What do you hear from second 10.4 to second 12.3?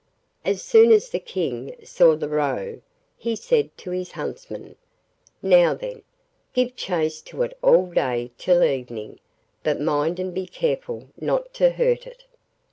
careful not to hurt it.